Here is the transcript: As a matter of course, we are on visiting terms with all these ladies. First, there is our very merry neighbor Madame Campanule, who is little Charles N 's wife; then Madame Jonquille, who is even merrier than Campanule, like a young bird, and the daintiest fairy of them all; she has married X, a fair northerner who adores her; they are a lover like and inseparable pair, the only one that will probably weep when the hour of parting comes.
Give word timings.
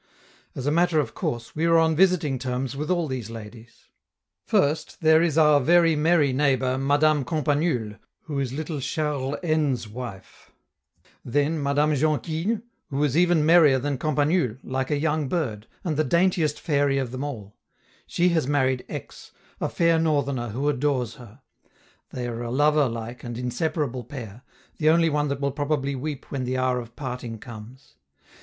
As 0.55 0.65
a 0.65 0.71
matter 0.71 0.99
of 0.99 1.13
course, 1.13 1.55
we 1.55 1.65
are 1.65 1.77
on 1.77 1.95
visiting 1.95 2.39
terms 2.39 2.75
with 2.75 2.89
all 2.89 3.07
these 3.07 3.29
ladies. 3.29 3.87
First, 4.47 5.01
there 5.01 5.21
is 5.21 5.37
our 5.37 5.59
very 5.59 5.95
merry 5.95 6.33
neighbor 6.33 6.75
Madame 6.79 7.23
Campanule, 7.23 7.99
who 8.21 8.39
is 8.39 8.51
little 8.51 8.79
Charles 8.79 9.35
N 9.43 9.75
's 9.77 9.87
wife; 9.87 10.49
then 11.23 11.61
Madame 11.61 11.93
Jonquille, 11.93 12.61
who 12.89 13.03
is 13.03 13.15
even 13.15 13.45
merrier 13.45 13.77
than 13.77 13.99
Campanule, 13.99 14.57
like 14.63 14.89
a 14.89 14.97
young 14.97 15.29
bird, 15.29 15.67
and 15.83 15.97
the 15.97 16.03
daintiest 16.03 16.59
fairy 16.59 16.97
of 16.97 17.11
them 17.11 17.23
all; 17.23 17.55
she 18.07 18.29
has 18.29 18.47
married 18.47 18.83
X, 18.89 19.33
a 19.59 19.69
fair 19.69 19.99
northerner 19.99 20.49
who 20.49 20.67
adores 20.67 21.17
her; 21.17 21.41
they 22.09 22.27
are 22.27 22.41
a 22.41 22.49
lover 22.49 22.89
like 22.89 23.23
and 23.23 23.37
inseparable 23.37 24.03
pair, 24.03 24.41
the 24.79 24.89
only 24.89 25.11
one 25.11 25.27
that 25.27 25.39
will 25.39 25.51
probably 25.51 25.93
weep 25.93 26.31
when 26.31 26.43
the 26.43 26.57
hour 26.57 26.79
of 26.79 26.95
parting 26.95 27.37
comes. 27.37 27.97